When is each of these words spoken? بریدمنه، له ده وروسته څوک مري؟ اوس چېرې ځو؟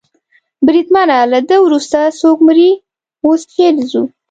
بریدمنه، 0.65 1.17
له 1.31 1.39
ده 1.49 1.57
وروسته 1.65 1.99
څوک 2.19 2.37
مري؟ 2.47 2.69
اوس 3.25 3.41
چېرې 3.53 3.83
ځو؟ 3.91 4.01